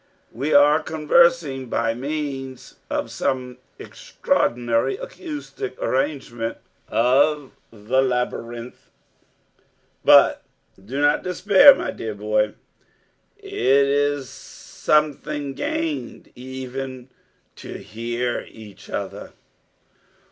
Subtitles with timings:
[0.31, 8.89] We are conversing by means of some extraordinary acoustic arrangement of the labyrinth.
[10.03, 10.41] But
[10.83, 12.55] do not despair, my dear boy.
[13.37, 17.09] It is something gained even
[17.57, 19.33] to hear each other."